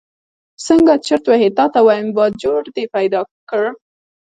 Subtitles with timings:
[0.65, 3.63] څنګه چرت وهې تا ته وایم، باجوړ دې پیدا کړ.